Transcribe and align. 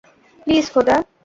Please, 0.47 0.65
খোদা। 0.73 0.95